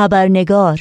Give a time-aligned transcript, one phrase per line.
[0.00, 0.80] خبرنگار.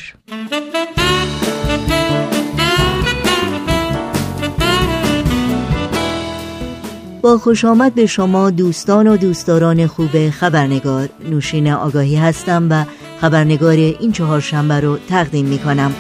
[7.22, 11.10] با خوش آمد به شما دوستان و دوستداران خوب خبرنگار.
[11.30, 12.86] نوشین آگاهی هستم و
[13.22, 15.96] خبرنگار این چهارشنبه رو تقدیم می کنم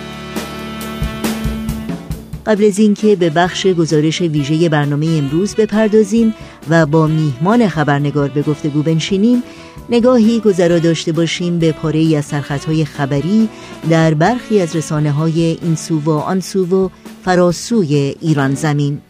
[2.46, 6.34] قبل از اینکه به بخش گزارش ویژه برنامه امروز بپردازیم
[6.70, 9.44] و با میهمان خبرنگار به گفتگو بنشینیم
[9.90, 13.50] نگاهی گذرا داشته باشیم به پاره ای از سرخطهای خبری
[13.90, 16.90] در برخی از رسانه های این سو و آن سو و
[17.26, 19.02] فراسوی ایران زمین.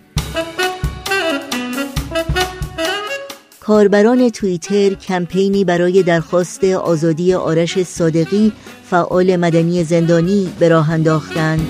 [3.59, 8.51] کاربران توییتر کمپینی برای درخواست آزادی آرش صادقی
[8.89, 11.67] فعال مدنی زندانی به راه انداختند.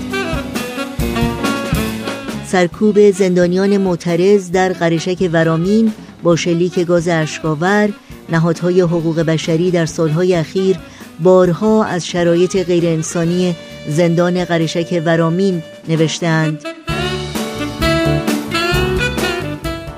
[2.48, 7.90] سرکوب زندانیان معترض در قرشک ورامین با شلیک گاز اشکاور
[8.32, 10.78] نهادهای حقوق بشری در سالهای اخیر
[11.24, 13.56] بارها از شرایط غیرانسانی
[13.88, 16.60] زندان قرشک ورامین نوشتند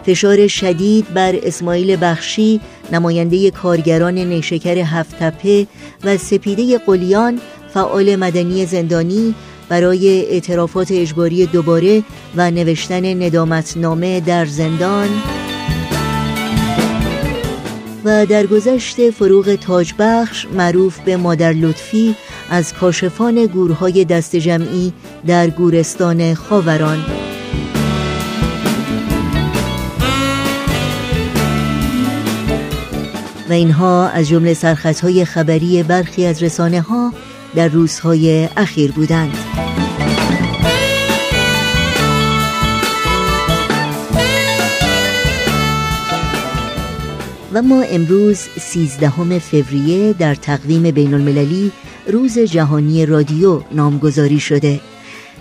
[0.05, 2.59] فشار شدید بر اسماعیل بخشی
[2.91, 5.67] نماینده کارگران نیشکر هفت تپه
[6.03, 7.39] و سپیده قلیان
[7.73, 9.35] فعال مدنی زندانی
[9.69, 12.03] برای اعترافات اجباری دوباره
[12.35, 15.09] و نوشتن ندامتنامه در زندان.
[18.05, 22.16] و در گذشت فروغ تاجبخش معروف به مادر لطفی
[22.49, 24.94] از کاشفان گورهای دست جمعی
[25.27, 27.05] در گورستان خاوران.
[33.49, 37.13] و اینها از جمله سرخطهای خبری برخی از رسانه ها
[37.55, 39.60] در روزهای اخیر بودند.
[47.53, 51.71] و ما امروز 13 فوریه در تقویم بین المللی
[52.07, 54.80] روز جهانی رادیو نامگذاری شده.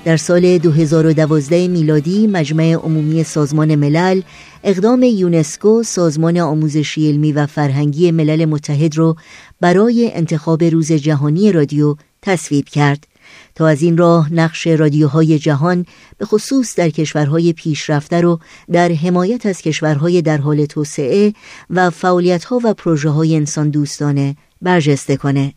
[0.05, 4.22] در سال 2012 میلادی مجمع عمومی سازمان ملل
[4.65, 9.16] اقدام یونسکو سازمان آموزشی علمی و فرهنگی ملل متحد را
[9.60, 13.09] برای انتخاب روز جهانی رادیو تصویب کرد.
[13.54, 15.86] تا از این راه نقش رادیوهای جهان
[16.18, 18.41] به خصوص در کشورهای پیشرفته رو
[18.72, 21.32] در حمایت از کشورهای در حال توسعه
[21.70, 25.54] و فعالیتها و پروژه های انسان دوستانه برجسته کنه.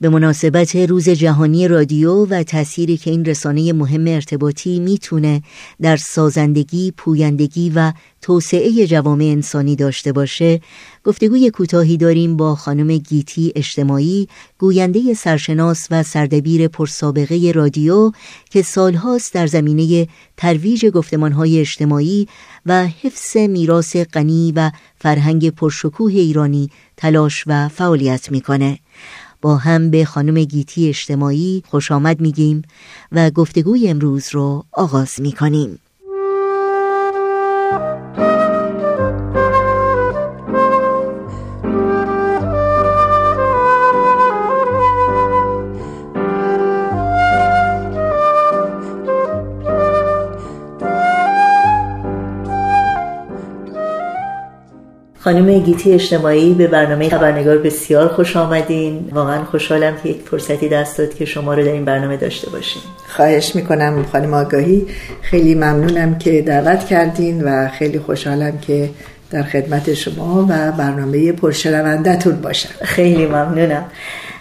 [0.00, 5.42] به مناسبت روز جهانی رادیو و تأثیری که این رسانه مهم ارتباطی می‌تونه
[5.82, 10.60] در سازندگی، پویندگی و توسعه جوامع انسانی داشته باشه
[11.04, 14.28] گفتگوی کوتاهی داریم با خانم گیتی اجتماعی
[14.58, 18.12] گوینده سرشناس و سردبیر پرسابقه رادیو
[18.50, 22.28] که سالهاست در زمینه ترویج گفتمانهای اجتماعی
[22.66, 28.78] و حفظ میراث غنی و فرهنگ پرشکوه ایرانی تلاش و فعالیت می‌کنه.
[29.44, 32.62] با هم به خانم گیتی اجتماعی خوش آمد میگیم
[33.12, 35.78] و گفتگوی امروز رو آغاز می‌کنیم.
[55.24, 59.08] خانم گیتی اجتماعی به برنامه خبرنگار بسیار خوش آمدین.
[59.12, 62.82] واقعا خوشحالم که یک فرصتی دست داد که شما رو در این برنامه داشته باشیم.
[63.16, 64.86] خواهش می‌کنم خانم آگاهی.
[65.22, 68.90] خیلی ممنونم که دعوت کردین و خیلی خوشحالم که
[69.30, 72.68] در خدمت شما و برنامه پرشنوندهتون باشم.
[72.82, 73.84] خیلی ممنونم.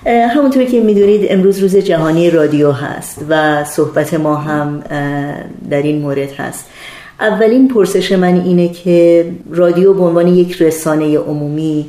[0.05, 4.83] همونطور که می‌دونید امروز روز جهانی رادیو هست و صحبت ما هم
[5.69, 6.65] در این مورد هست.
[7.19, 11.85] اولین پرسش من اینه که رادیو به عنوان یک رسانه عمومی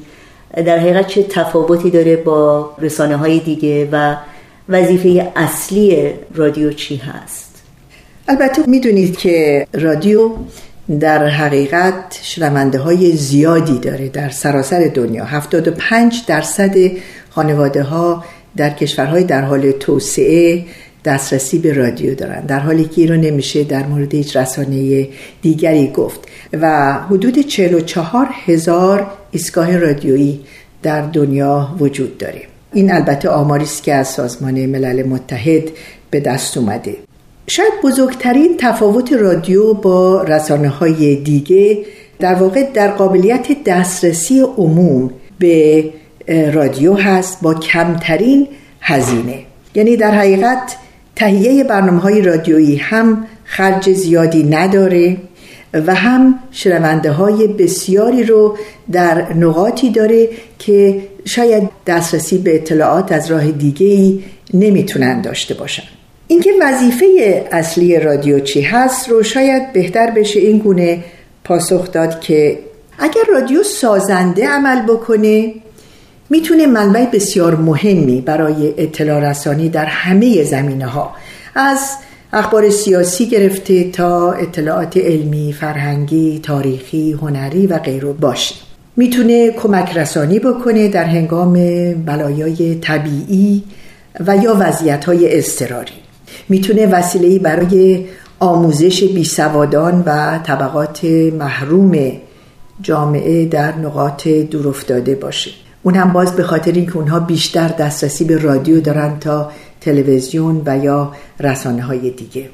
[0.57, 4.17] در حقیقت چه تفاوتی داره با رسانه های دیگه و
[4.69, 7.63] وظیفه اصلی رادیو چی هست؟
[8.29, 10.31] البته می‌دونید که رادیو
[11.01, 15.25] در حقیقت شنونده های زیادی داره در سراسر دنیا.
[15.25, 16.75] 75 درصد
[17.31, 18.25] خانواده ها
[18.57, 20.65] در کشورهای در حال توسعه
[21.05, 22.47] دسترسی به رادیو دارن.
[22.47, 25.09] در حالی که رو نمیشه در مورد هیچ رسانه
[25.43, 26.21] دیگری گفت.
[26.53, 30.41] و حدود 44 هزار ایستگاه رادیویی
[30.83, 32.43] در دنیا وجود داره.
[32.73, 35.63] این البته آماری است که از سازمان ملل متحد
[36.11, 36.97] به دست اومده.
[37.47, 41.79] شاید بزرگترین تفاوت رادیو با رسانه های دیگه
[42.19, 45.85] در واقع در قابلیت دسترسی عموم به
[46.53, 48.49] رادیو هست با کمترین
[48.81, 49.39] هزینه.
[49.75, 50.77] یعنی در حقیقت
[51.17, 55.17] تهیه برنامه های رادیویی هم خرج زیادی نداره
[55.75, 58.57] و هم شنونده های بسیاری رو
[58.93, 60.29] در نقاطی داره
[60.59, 64.23] که شاید دسترسی به اطلاعات از راه دیگه ای
[64.55, 65.83] نمی‌تونن داشته باشن.
[66.29, 67.07] اینکه وظیفه
[67.53, 71.05] اصلی رادیو چی هست رو شاید بهتر بشه این گونه
[71.45, 72.59] پاسخ داد که
[72.99, 75.55] اگر رادیو سازنده عمل بکنه
[76.31, 81.15] می‌تونه منبع بسیار مهمی برای اطلاع رسانی در همه زمینه ها
[81.55, 81.79] از
[82.33, 88.55] اخبار سیاسی گرفته تا اطلاعات علمی، فرهنگی، تاریخی، هنری و غیره باشه.
[88.97, 91.53] می‌تونه کمک رسانی بکنه در هنگام
[91.95, 93.63] بلایای طبیعی
[94.27, 95.93] و یا وضعیت های اضطراری.
[96.49, 98.05] می‌تونه وسیله برای
[98.41, 101.05] آموزش بیسوادان و طبقات
[101.39, 102.13] محروم
[102.83, 105.51] جامعه در نقاط دورافتاده باشه.
[105.85, 109.51] اون هم باز به خاطر اینکه اونها بیشتر دسترسی به رادیو دارن تا
[109.81, 112.49] تلویزیون و یا رسانه های دیگه.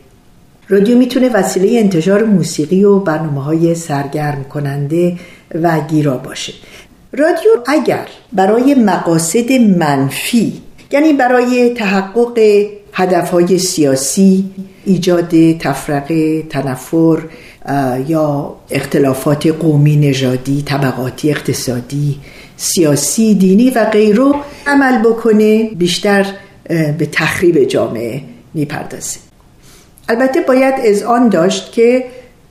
[0.69, 5.17] رادیو می‌تونه وسیله انتشار موسیقی و برنامه های سرگرم کننده
[5.55, 6.53] و گیرا باشه.
[7.13, 10.53] رادیو اگر برای مقاصد منفی
[10.93, 12.39] یعنی برای تحقق
[12.93, 14.45] هدفهای سیاسی
[14.85, 17.19] ایجاد تفرقه تنفر
[18.09, 22.19] یا اختلافات قومی نژادی طبقاتی اقتصادی
[22.61, 24.35] سیاسی دینی و غیره
[24.67, 26.27] عمل بکنه بیشتر
[26.99, 28.23] به تخریب جامعه
[28.55, 29.21] می‌پردازه.
[30.09, 32.05] البته باید از آن داشت که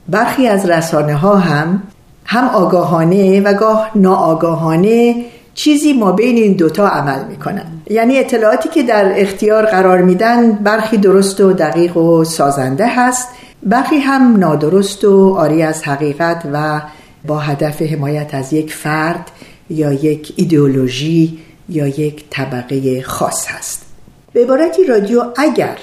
[0.08, 1.82] برخی از رسانه ها هم
[2.24, 5.24] هم آگاهانه و گاه ناآگاهانه
[5.54, 7.66] چیزی ما بین این دوتا عمل می‌کنن.
[7.90, 13.28] یعنی اطلاعاتی که در اختیار قرار میدن برخی درست و دقیق و سازنده هست
[13.62, 16.80] برخی هم نادرست و آری از حقیقت و
[17.26, 19.30] با هدف حمایت از یک فرد
[19.70, 21.38] یا یک ایدئولوژی
[21.68, 23.86] یا یک طبقه خاص هست.
[24.32, 25.78] به عبارتی رادیو اگر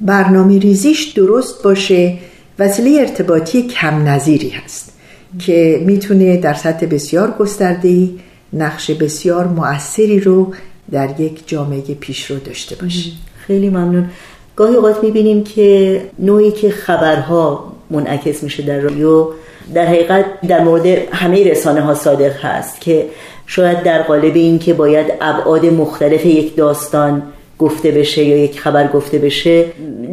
[0.00, 2.18] برنامه ریزیش درست باشه
[2.58, 4.92] وسیله ارتباطی کم نظیری هست
[5.38, 8.08] که می‌تونه در سطح بسیار گسترده
[8.52, 10.54] نقش بسیار مؤثری رو
[10.90, 13.10] در یک جامعه پیش رو داشته باشه.
[13.46, 14.10] خیلی ممنون.
[14.56, 19.30] گاهی اوقات می‌بینیم که نوعی که خبرها منعکس میشه در رادیو
[19.74, 23.06] در حقیقت در مورد همه رسانه ها صادق هست که
[23.46, 27.22] شاید در قالب این که باید ابعاد مختلف یک داستان
[27.58, 29.64] گفته بشه یا یک خبر گفته بشه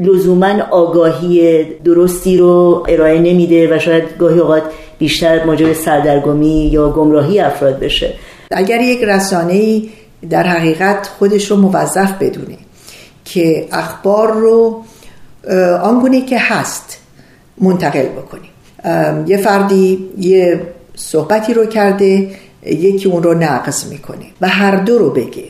[0.01, 4.63] لزوما آگاهی درستی رو ارائه نمیده و شاید گاهی اوقات
[5.00, 8.13] بیشتر ماجر سردرگمی یا گمراهی افراد بشه.
[8.51, 9.81] اگر یک رسانه
[10.29, 12.57] در حقیقت خودش رو موظف بدونه
[13.25, 14.83] که اخبار رو
[15.83, 17.00] آنگونه که هست
[17.61, 18.52] منتقل بکنیم
[19.27, 20.62] یه فردی یه
[20.95, 22.30] صحبتی رو کرده
[22.65, 25.44] یکی اون رو نقض می‌کنه و هر دو رو بگه.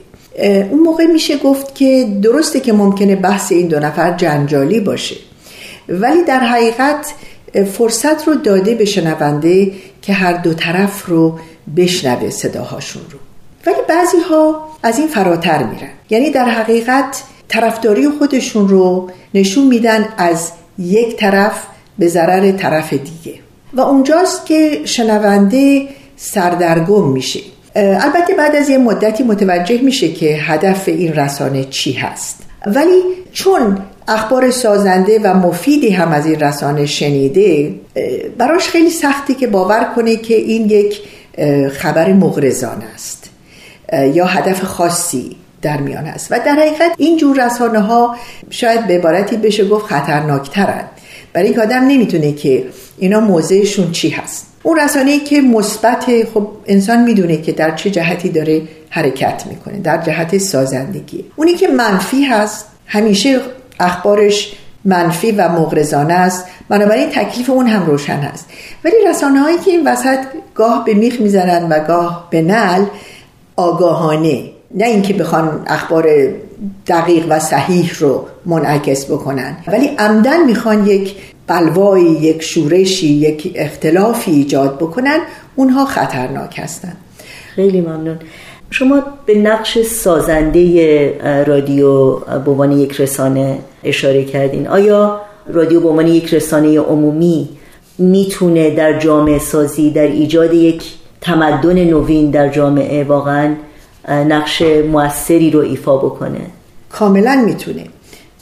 [0.72, 5.16] اون موقع میشه گفت که درسته که ممکنه بحث این دو نفر جنجالی باشه
[5.90, 7.14] ولی در حقیقت
[7.74, 9.72] فرصت رو داده به شنونده
[10.02, 11.40] که هر دو طرف رو
[11.78, 13.20] بشنوه صداهاشون رو.
[13.66, 15.90] ولی بعضی ها از این فراتر میرن.
[16.10, 21.64] یعنی در حقیقت طرفداری خودشون رو نشون میدن از یک طرف
[22.00, 23.40] به ضرر طرف دیگه.
[23.74, 25.88] و اونجاست که شنونده
[26.18, 27.40] سردرگم میشه.
[27.76, 32.40] البته بعد از یه مدتی متوجه میشه که هدف این رسانه چی هست.
[32.66, 33.02] ولی
[33.32, 37.76] چون اخبار سازنده و مفیدی هم از این رسانه شنیده
[38.38, 41.02] براش خیلی سختی که باور کنه که این یک
[41.72, 43.30] خبر مغرزان است
[44.14, 46.32] یا هدف خاصی در میان است.
[46.32, 48.16] و در حقیقت این جور رسانه ها
[48.50, 50.90] شاید به عبارتی بشه گفت خطرناکترند.
[51.34, 52.66] برای اینکه آدم نمی‌تونه که
[52.98, 54.48] اینا موضعشون چی هست.
[54.64, 60.02] اون رسانه که مثبت خب انسان می‌دونه که در چه جهتی داره حرکت می‌کنه در
[60.02, 61.26] جهت سازندگی.
[61.36, 63.40] اونی که منفی هست همیشه
[63.80, 64.54] اخبارش
[64.86, 66.46] منفی و مغرضانه است.
[66.70, 68.46] بنابراین تکلیف اون هم روشن است
[68.84, 70.20] ولی رسانه هایی که این وسط
[70.56, 72.86] گاه به میخ می‌زنن و گاه به نل
[73.56, 74.44] آگاهانه.
[74.76, 76.08] نه اینکه بخوان اخبار
[76.88, 79.58] دقیق و صحیح رو منعکس بکنن.
[79.68, 81.16] ولی عمدن می‌خوان یک
[81.48, 85.20] بلوایی یک شورشی یک اختلافی ایجاد بکنن
[85.56, 86.98] اونها خطرناک هستند
[87.56, 88.18] خیلی ممنون.
[88.70, 94.68] شما به نقش سازنده رادیو به عنوان یک رسانه اشاره کردین.
[94.68, 97.50] آیا رادیو به عنوان یک رسانه عمومی
[97.98, 100.84] می‌تونه در جامعه سازی در ایجاد یک
[101.22, 103.56] تمدن نوین در جامعه واقعا
[104.08, 106.42] نقش موثری رو ایفا بکنه؟
[106.92, 107.84] کاملا می‌تونه.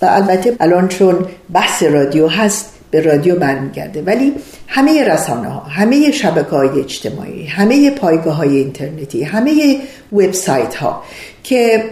[0.01, 4.01] و البته الان چون بحث رادیو هست به رادیو برمیگرده.
[4.01, 4.34] ولی
[4.67, 9.77] همه رسانه ها همه شبکه های اجتماعی همه پایگاه های اینترنتی همه
[10.13, 11.03] وبسایت ها
[11.43, 11.84] که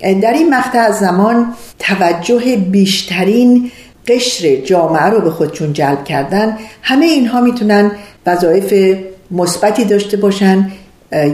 [0.00, 3.70] در این مقطع از زمان توجه بیشترین
[4.06, 7.90] قشر جامعه رو به خودشون جلب کردن همه اینها می‌تونن
[8.26, 8.98] وظایف
[9.30, 10.70] مثبتی داشته باشن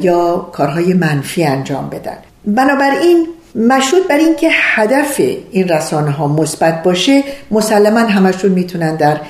[0.02, 2.16] یا کارهای منفی انجام بدن.
[2.46, 5.20] بنابراین مشروط بر اینکه هدف
[5.50, 9.20] این رسانه ها مثبت باشه مسلما همشون می‌تونن در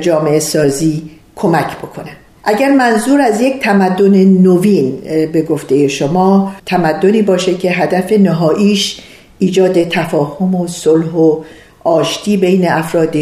[0.00, 1.02] جامعه سازی
[1.36, 2.16] کمک بکنن.
[2.44, 4.98] اگر منظور از یک تمدن نوین
[5.32, 9.00] به گفته شما تمدنی باشه که هدف نهاییش
[9.38, 11.40] ایجاد تفاهم و صلح و
[11.84, 13.16] آشتی بین افراد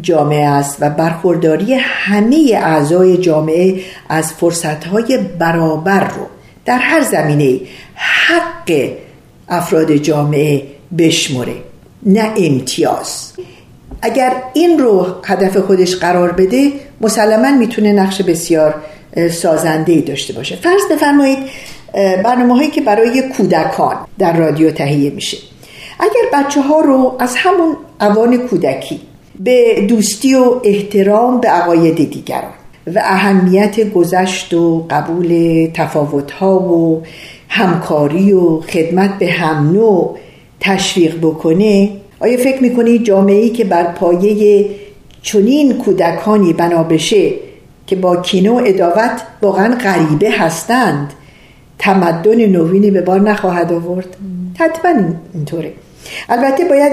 [0.00, 6.26] جامعه است و برخورداری همه اعضای جامعه از فرصتهای برابر رو
[6.64, 7.60] در هر زمینه
[7.94, 8.90] حق
[9.48, 10.62] افراد جامعه
[10.98, 11.54] بشمره
[12.06, 13.32] نه امتیاز.
[14.02, 18.74] اگر این رو هدف خودش قرار بده مسلما می‌تونه نقش بسیار
[19.30, 20.56] سازنده ای داشته باشه.
[20.56, 21.38] فرض بفرمایید
[22.24, 25.38] برنامه هایی که برای کودکان در رادیو تهیه میشه.
[26.00, 29.00] اگر بچه ها رو از همون اوان کودکی
[29.40, 32.52] به دوستی و احترام به عقاید دیگران
[32.94, 37.02] و اهمیت گذشت و قبول تفاوت ها و
[37.48, 40.16] همکاری و خدمت به هم نوع
[40.60, 41.90] تشویق بکنه
[42.20, 44.66] آیا فکر می‌کنی جامعه ای که بر پایه
[45.22, 47.30] چنین کودکانی بنا بشه
[47.86, 51.12] که با کینه و اداوت واقعا غریبه هستند
[51.78, 54.16] تمدن نوینی به بار نخواهد آورد؟
[54.58, 54.94] حتما
[55.34, 55.72] اینطوره.
[56.28, 56.92] البته باید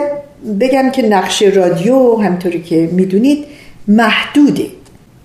[0.60, 3.46] بگم که نقش رادیو همطوری که می‌دونید
[3.88, 4.66] محدوده.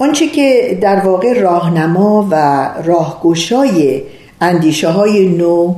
[0.00, 4.02] آنچه که در واقع راهنما و راهگشای
[4.40, 5.74] اندیشه های نو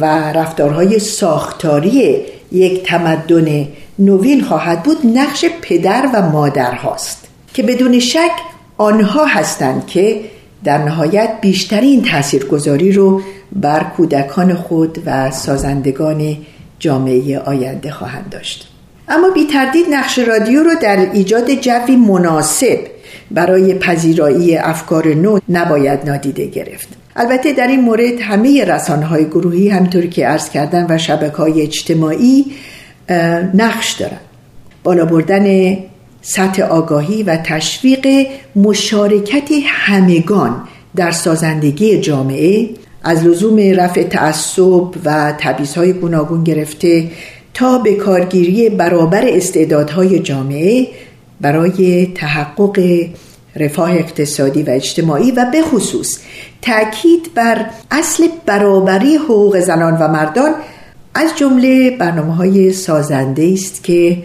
[0.00, 2.16] و رفتارهای ساختاری
[2.52, 8.30] یک تمدن نوین خواهد بود نقش پدر و مادر هاست که بدون شک
[8.78, 10.20] آنها هستند که
[10.64, 13.22] در نهایت بیشترین تاثیرگذاری رو
[13.52, 16.36] بر کودکان خود و سازندگان
[16.78, 18.68] جامعه آینده خواهند داشت.
[19.08, 22.78] اما بی تردید نقش رادیو رو در ایجاد جوی مناسب
[23.30, 26.88] برای پذیرایی افکار نو نباید نادیده گرفت.
[27.16, 31.62] البته در این مورد همه رسانه های گروهی همطوری که عرض کردن و شبکه های
[31.62, 32.44] اجتماعی
[33.54, 34.20] نقش دارن.
[34.84, 35.76] بالا بردن
[36.22, 42.68] سطح آگاهی و تشویق مشارکت همگان در سازندگی جامعه
[43.02, 47.10] از لزوم رفع تعصب و تبعیض‌های گوناگون گرفته
[47.54, 50.88] تا به کارگیری برابر استعدادهای جامعه
[51.40, 52.80] برای تحقق
[53.56, 56.18] رفاه اقتصادی و اجتماعی و به خصوص
[56.62, 60.54] تاکید بر اصل برابری حقوق زنان و مردان
[61.14, 64.22] از جمله برنامه های سازنده است که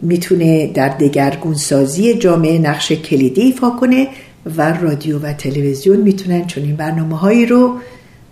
[0.00, 4.08] می‌تونه در دگرگونسازی جامعه نقش کلیدی ایفا کنه
[4.56, 7.78] و رادیو و تلویزیون می‌تونن چون این برنامه هایی رو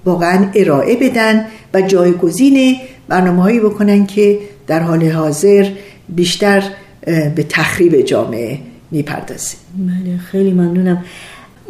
[0.04, 2.76] واقعا ارائه بدن و جایگزین
[3.08, 5.68] برنامه هایی بکنن که در حال حاضر
[6.08, 6.62] بیشتر
[7.06, 8.58] به تخریب جامعه
[8.90, 11.04] می‌پردازه بله خیلی ممنونم.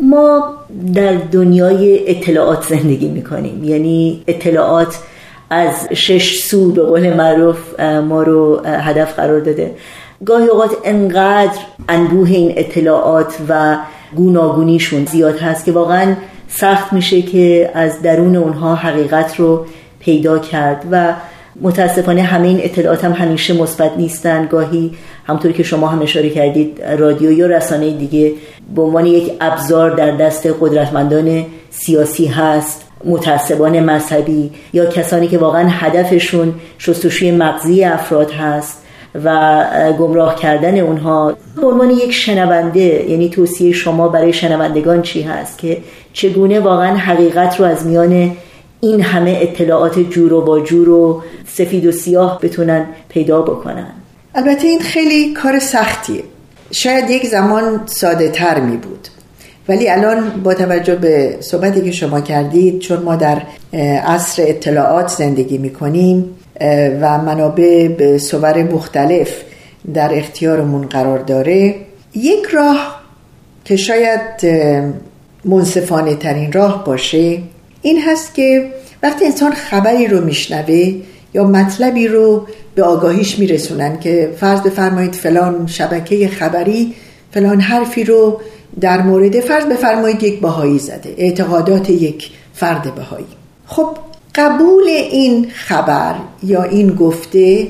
[0.03, 0.55] ما
[0.95, 3.65] در دنیای اطلاعات زندگی می‌کنیم.
[3.65, 4.99] یعنی اطلاعات
[5.51, 9.75] از شش سو به قول معروف ما رو هدف قرار داده.
[10.27, 11.59] گاهی اوقات انقدر
[11.89, 13.77] انبوه این اطلاعات و
[14.17, 16.15] گوناگونیشون زیاد هست که واقعا
[16.49, 19.67] سخت میشه که از درون اونها حقیقت رو
[20.01, 21.15] پیدا کرد و
[21.61, 24.47] متاسفانه همه این اطلاعات هم همیشه مثبت نیستن.
[24.47, 24.93] گاهی
[25.27, 28.33] همطور که شما هم اشاره کردید رادیو یا رسانه دیگه
[28.75, 35.69] به عنوان یک ابزار در دست قدرتمندان سیاسی هست متعصبان مذهبی یا کسانی که واقعا
[35.69, 38.83] هدفشون شستشوی مغزی افراد هست
[39.25, 39.65] و
[39.99, 41.37] گمراه کردن اونها.
[41.57, 45.79] به عنوان یک شنونده یعنی توصیه شما برای شنوندگان چی هست؟ که
[46.13, 48.37] چگونه واقعا حقیقت رو از میان
[48.85, 53.93] این همه اطلاعات جور و با جور و سفید و سیاه بتونن پیدا بکنن.
[54.35, 56.23] البته این خیلی کار سختیه.
[56.71, 59.09] شاید یک زمان ساده تر می بود.
[59.69, 63.43] ولی الان با توجه به صحبتی که شما کردید چون ما در
[64.07, 66.25] عصر اطلاعات زندگی می کنیم
[67.01, 69.43] و منابع به صور مختلف
[69.95, 71.75] در اختیارمون قرار داره
[72.15, 73.03] یک راه
[73.65, 74.21] که شاید
[75.45, 77.39] منصفانه ترین راه باشه
[77.83, 78.71] این هست که
[79.03, 80.95] وقتی انسان خبری رو میشنوه
[81.35, 86.95] یا مطلبی رو به آگاهیش میرسونن که فرض بفرمایید فلان شبکه خبری
[87.31, 88.41] فلان حرفی رو
[88.81, 93.27] در مورد فرض بفرمایید یک بهایی زده اعتقادات یک فرد بهایی.
[93.67, 93.97] خب
[94.35, 97.69] قبول این خبر یا این گفته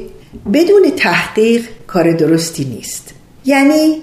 [0.53, 3.15] بدون تحقیق کار درستی نیست.
[3.45, 3.97] یعنی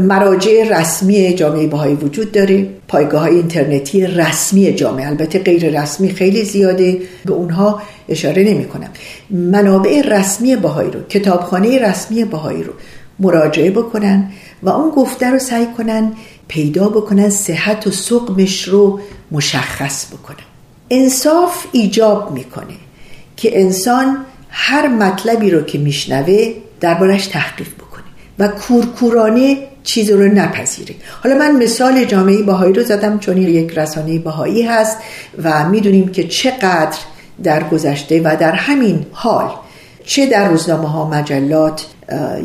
[0.00, 2.68] مراجع رسمی جامعه بهایی وجود داره.
[2.88, 6.98] پایگاه های اینترنتی رسمی جامعه البته غیر رسمی خیلی زیاده.
[7.24, 8.90] به اونها اشاره نمی کنم.
[9.30, 12.72] منابع رسمی بهایی رو کتابخانه رسمی بهایی رو
[13.18, 14.30] مراجعه بکنن
[14.62, 16.12] و اون گفته رو سعی کنن
[16.48, 19.00] پیدا بکنن صحت و سقمش رو
[19.30, 20.36] مشخص بکنن.
[20.90, 22.74] انصاف ایجاب می‌کنه
[23.36, 24.16] که انسان
[24.48, 27.81] هر مطلبی رو که میشنوه دربارش تحقیق بکنه
[28.42, 30.94] و کورکورانه چیز رو نپذیره.
[31.22, 34.96] حالا من مثال جامعه باهایی رو زدم چون یک رسانه باهایی هست
[35.42, 36.98] و می‌دونیم که چقدر
[37.42, 39.50] در گذشته و در همین حال
[40.04, 41.86] چه در روزنامه ها مجلات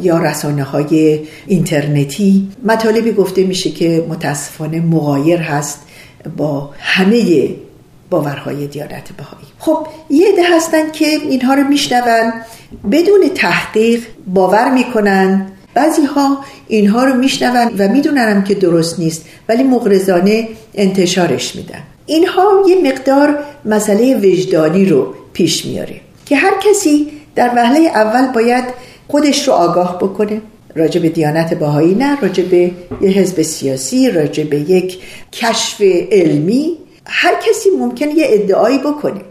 [0.01, 5.79] یا رسانه های اینترنتی مطالبی گفته میشه که متاسفانه مغایر هست
[6.37, 7.49] با همه
[8.09, 9.47] باورهای دیانت بهایی.
[9.59, 12.33] خب یه عده هستن که اینها رو میشنون
[12.91, 19.63] بدون تحقیق باور می‌کنن بعضی ها اینها رو میشنون و می‌دونن که درست نیست ولی
[19.63, 21.83] مغرزانه انتشارش میدن.
[22.05, 28.63] اینها یه مقدار مسئله وجدانی رو پیش میاره که هر کسی در وهله اول باید
[29.07, 30.41] خودش رو آگاه بکنه.
[30.75, 34.99] راجع به دیانت باهایی نه راجع به یه حزب سیاسی راجع به یک
[35.31, 35.81] کشف
[36.11, 36.77] علمی.
[37.05, 39.21] هر کسی ممکن یه ادعایی بکنه.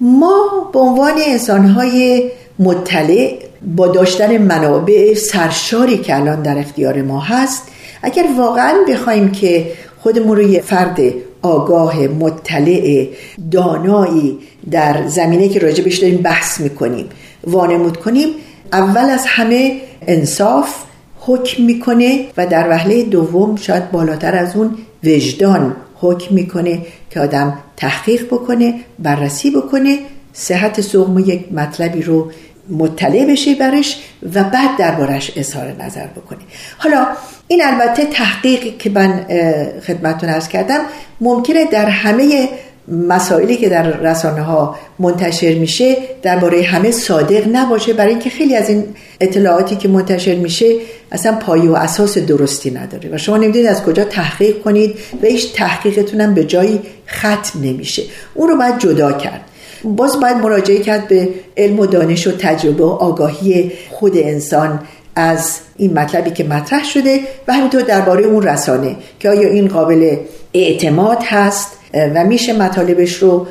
[0.00, 3.38] ما به عنوان انسانهای مطلع
[3.76, 7.62] با داشتن منابع سرشاری که الان در اختیار ما هست
[8.02, 11.00] اگر واقعا بخوایم که خودمون رو یه فرد
[11.42, 13.06] آگاه مطلع
[13.50, 14.38] دانایی
[14.70, 17.08] در زمینه که راجبش داریم بحث می‌کنیم
[17.44, 18.28] وانمود کنیم
[18.72, 20.74] اول از همه انصاف
[21.20, 27.58] حکم می‌کنه و در وهله دوم شاید بالاتر از اون وجدان حکم می‌کنه که آدم
[27.76, 29.98] تحقیق بکنه بررسی بکنه
[30.38, 32.30] صحت سقم یک مطلبی رو
[32.70, 33.98] مطلع بشه برش
[34.34, 36.38] و بعد دربارش اظهار نظر بکنه
[36.78, 37.06] حالا
[37.48, 39.24] این البته تحقیقی که من
[39.86, 40.80] خدمتتون ارز کردم
[41.20, 42.48] ممکنه در همه
[42.88, 47.92] مسائلی که در رسانه ها منتشر میشه درباره همه صادق نباشه.
[47.92, 48.84] برای اینکه خیلی از این
[49.20, 50.74] اطلاعاتی که منتشر میشه
[51.12, 55.52] اصلا پایه و اساس درستی نداره و شما نمی‌دونید از کجا تحقیق کنید و هیچ
[55.52, 58.02] تحقیقتون هم به جایی ختم نمیشه.
[58.34, 59.40] اون رو باید جدا کرد.
[59.86, 64.80] باز باید مراجعه کرد به علم و دانش و تجربه و آگاهی خود انسان
[65.16, 70.16] از این مطلبی که مطرح شده و همینطور درباره اون رسانه که آیا این قابل
[70.54, 71.68] اعتماد هست
[72.14, 73.46] و میشه مطالبش رو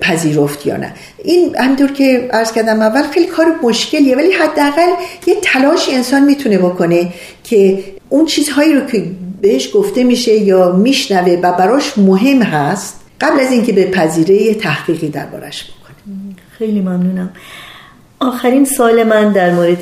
[0.00, 0.92] پذیرفت یا نه.
[1.24, 4.88] این همینطور که عرض کردم اول خیلی کار مشکلیه ولی حداقل
[5.26, 7.08] یه تلاش انسان می‌تونه بکنه
[7.44, 9.04] که اون چیزهایی رو که
[9.40, 15.08] بهش گفته میشه یا میشنوه و براش مهم هست قبل از اینکه به پذیره تحقیقی
[15.08, 17.30] دربارش بکنه خیلی ممنونم.
[18.20, 19.80] آخرین سال من در مورد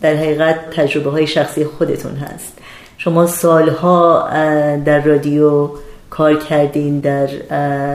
[0.00, 2.52] در حقیقت تجربه های شخصی خودتون هست.
[2.98, 4.28] شما سالها
[4.84, 5.70] در رادیو
[6.10, 7.28] کار کردین در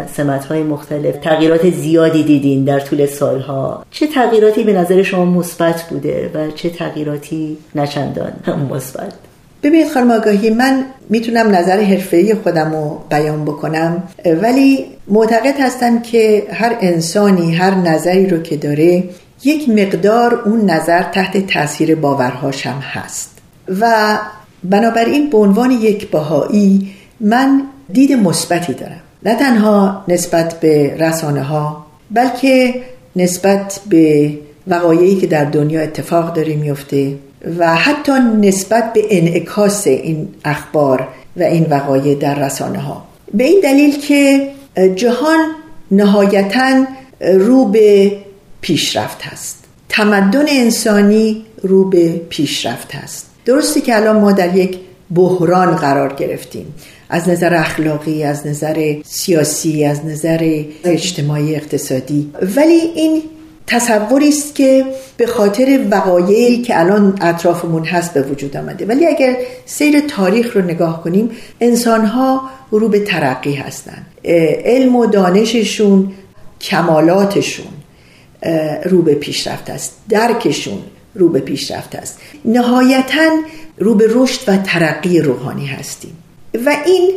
[0.05, 3.85] سمت های مختلف تغییرات زیادی دیدین در طول سالها.
[3.91, 8.33] چه تغییراتی به نظر شما مثبت بوده و چه تغییراتی نچندان
[8.71, 9.13] مثبت؟
[9.63, 14.03] ببینید خانم آگاهی من می‌تونم نظر حرفه‌ای خودم رو بیان بکنم
[14.41, 19.03] ولی معتقد هستم که هر انسانی هر نظری رو که داره
[19.43, 23.29] یک مقدار اون نظر تحت تاثیر باورهاش هم هست.
[23.79, 24.17] و
[24.63, 27.61] بنابراین به عنوان یک بهایی من
[27.93, 29.01] دید مثبتی دارم.
[29.23, 32.75] نه تنها نسبت به رسانه ها بلکه
[33.15, 34.33] نسبت به
[34.67, 37.15] وقایعی که در دنیا اتفاق داره میفته
[37.57, 43.03] و حتی نسبت به انعکاس این اخبار و این وقایع در رسانه ها
[43.33, 44.49] به این دلیل که
[44.95, 45.39] جهان
[45.91, 46.85] نهایتا
[47.21, 48.11] رو به
[48.61, 49.63] پیشرفت هست.
[49.89, 53.29] تمدن انسانی رو به پیشرفت هست.
[53.45, 54.77] درسته که الان ما در یک
[55.15, 56.73] بحران قرار گرفتیم.
[57.09, 62.31] از نظر اخلاقی از نظر سیاسی از نظر اجتماعی اقتصادی.
[62.55, 63.21] ولی این
[63.67, 64.85] تصوری است که
[65.17, 68.85] به خاطر وقایعی که الان اطرافمون هست به وجود آمده.
[68.85, 71.29] ولی اگر سیر تاریخ رو نگاه کنیم
[71.61, 74.05] انسان ها رو به ترقی هستند
[74.65, 76.11] علم و دانششون
[76.61, 77.65] کمالاتشون
[78.85, 79.93] رو به پیشرفت است.
[80.09, 80.79] درکشون
[81.15, 82.19] رو به پیشرفت است.
[82.45, 83.29] نهایتا
[83.77, 86.17] رو به رشد و ترقی روحانی هستیم.
[86.65, 87.11] و این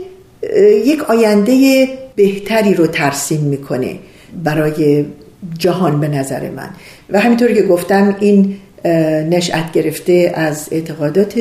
[0.84, 3.98] یک آینده بهتری رو ترسیم می‌کنه
[4.44, 5.04] برای
[5.58, 6.68] جهان به نظر من.
[7.10, 8.56] و همینطور که گفتم این
[9.30, 11.34] نشأت گرفته از اعتقادات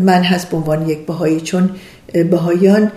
[0.00, 1.70] من هست به عنوان یک بهایی چون
[2.12, 2.92] بهاییان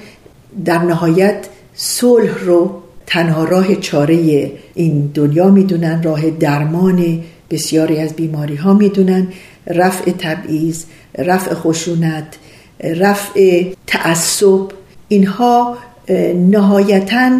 [0.66, 7.22] در نهایت صلح رو تنها راه چاره این دنیا می‌دونن راه درمان
[7.52, 9.28] بسیاری از بیماری ها می‌دونن.
[9.68, 10.84] رفع تبعیض
[11.18, 12.38] رفع خشونت
[12.84, 14.60] رفع تعصب
[15.08, 15.78] اینها
[16.36, 17.40] نهایتا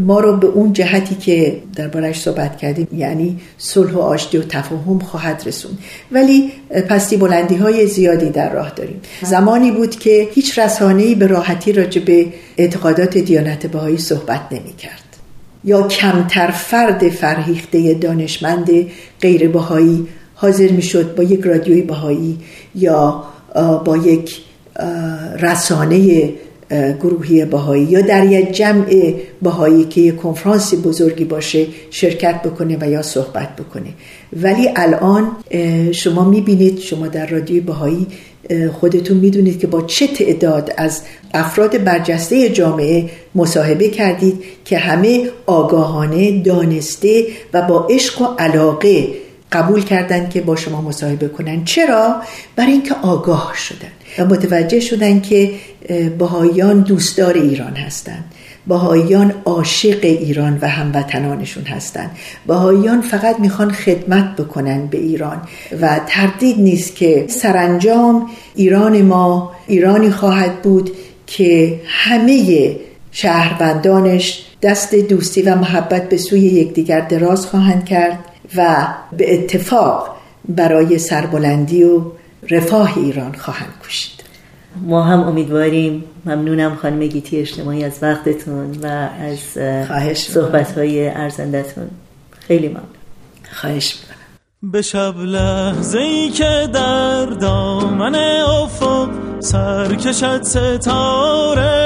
[0.00, 4.98] ما رو به اون جهتی که دربارش صحبت کردیم یعنی صلح و آشتی و تفاهم
[4.98, 5.70] خواهد رسون
[6.12, 6.52] ولی
[6.88, 9.00] پستی بلندی های زیادی در راه داریم.
[9.22, 12.26] زمانی بود که هیچ رسانه‌ای به راحتی راجع به
[12.56, 15.04] اعتقادات دیانت بهایی صحبت نمی کرد
[15.64, 18.70] یا کمتر فرد فرهیخته دانشمند
[19.20, 22.38] غیر بهایی حاضر می شد با یک رادیوی بهایی
[22.74, 23.24] یا
[23.84, 24.40] با یک
[25.40, 26.30] رسانه
[26.70, 32.90] گروهی بهایی یا در یک جمع بهایی که یک کنفرانس بزرگی باشه شرکت بکنه و
[32.90, 33.90] یا صحبت بکنه.
[34.32, 35.30] ولی الان
[35.92, 38.06] شما می‌بینید شما در رادیوی بهایی
[38.80, 41.02] خودتون می‌دونید که با چه تعداد از
[41.34, 49.08] افراد برجسته جامعه مصاحبه کردید که همه آگاهانه دانسته و با عشق و علاقه
[49.52, 51.64] قبول کردند که با شما مصاحبه کنن.
[51.64, 52.16] چرا؟
[52.56, 53.92] برای اینکه آگاه شدن.
[54.18, 55.50] و متوجه شدن که
[56.18, 58.24] بهاییان دوستدار ایران هستند.
[58.66, 62.10] بهاییان عاشق ایران و هموطنانشون هستند.
[62.46, 65.42] بهاییان فقط می‌خوان خدمت بکنن به ایران
[65.80, 70.90] و تردید نیست که سرانجام ایران ما ایرانی خواهد بود
[71.26, 72.76] که همه
[73.12, 78.18] شهروندانش دست دوستی و محبت به سوی یکدیگر دراز خواهند کرد
[78.56, 80.16] و به اتفاق
[80.48, 82.02] برای سربلندی و
[82.50, 84.24] رفاه ایران خواهند کشید
[84.82, 86.04] ما هم امیدواریم.
[86.24, 88.86] ممنونم خانم گیتی اجتماعی از وقتتون و
[89.20, 89.38] از
[90.18, 91.90] صحبت های ارزندتون.
[92.40, 92.84] خیلی ممنون.
[93.52, 93.98] خواهش
[94.62, 99.08] به شب لحظه ای که در دامن افق
[99.40, 101.76] سرکشد ستاره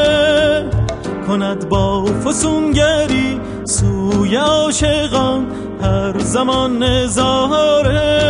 [1.27, 5.47] کند با فسونگری سوی عاشقان
[5.83, 8.29] هر زمان نظاره.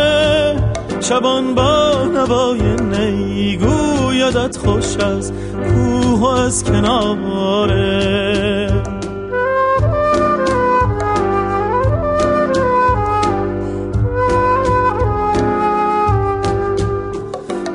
[1.01, 5.31] شبان با نوای نیگو یادت خوش از
[5.69, 7.99] کوه از کناره.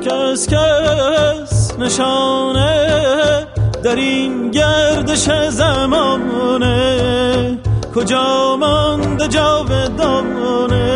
[0.01, 3.47] کس کس نشانه
[3.83, 6.85] در این گردش زمانه.
[7.95, 10.95] کجا مانده جاودانه؟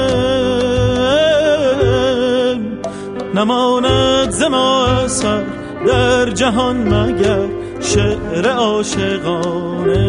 [3.39, 5.43] نماند زما اثر
[5.88, 7.47] در جهان مگر
[7.80, 10.06] شعر عاشقانه.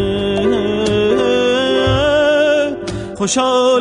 [3.16, 3.79] خوشا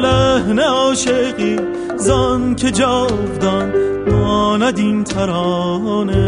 [0.47, 1.59] نه عاشقی
[1.97, 3.73] زان که جاودان
[4.11, 6.19] ماند این ترانه.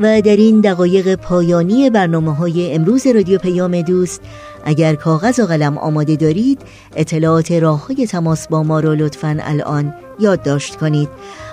[0.00, 4.20] و در این دقایق پایانی برنامه های امروز رادیو پیام دوست
[4.66, 6.62] اگر کاغذ و قلم آماده دارید
[6.96, 11.08] اطلاعات راه های تماس با ما را لطفا الان یادداشت کنید.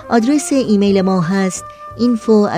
[0.08, 1.64] آدرس ایمیل ما هست
[1.98, 2.48] info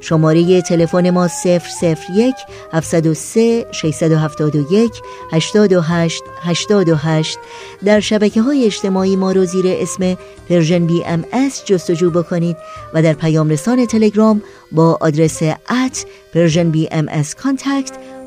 [0.00, 2.34] شماره تلفن ما 001
[2.72, 7.38] 703 671 828 828
[7.84, 10.16] در شبکه های اجتماعی ما رو زیر اسم
[10.48, 11.24] Persian BM
[11.64, 12.56] جستجو بکنید
[12.94, 17.06] و در پیام رسان تلگرام با آدرس at Persian BM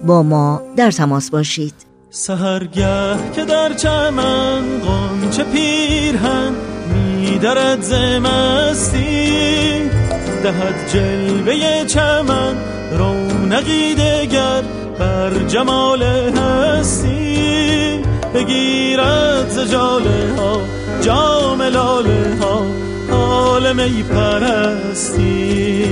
[0.05, 1.73] با ما در تماس باشید.
[2.09, 6.53] سحرگه که در چمن غنچه پیرهن
[7.19, 9.33] میدرد ز مستی.
[10.43, 12.55] دهد جلوه چمن
[12.97, 14.61] رونقی دگر
[14.99, 18.01] بر جمال هستی.
[18.33, 20.61] بگیرد ز جاله ها
[21.01, 22.65] جام لاله ها
[23.11, 25.83] حال می پرستی.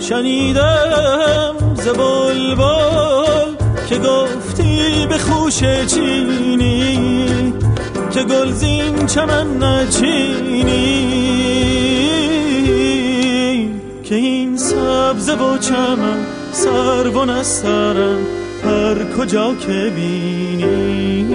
[0.00, 2.91] شنیدم ز بلبل
[5.06, 7.52] به خوش چینی
[8.10, 10.82] که گلزین چمن نچینی.
[14.04, 18.18] که این سبز و چمن سر و نسترم
[18.64, 21.26] هر کجا که بینی.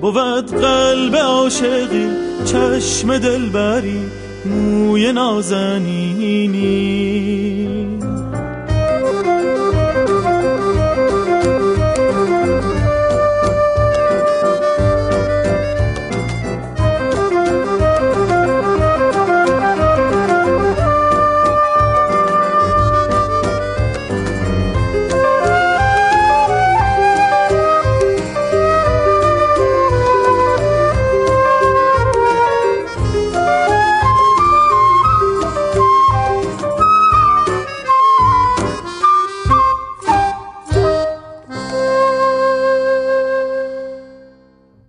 [0.00, 2.08] بود قلب عاشقی
[2.44, 4.00] چشم دلبری
[4.44, 6.66] موی نازنینی.